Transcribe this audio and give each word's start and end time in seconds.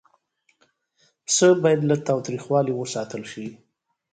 پسه 1.25 1.47
باید 1.63 1.81
له 1.89 1.95
تاوتریخوالي 2.07 2.73
وساتل 2.75 3.21
شي. 3.31 3.45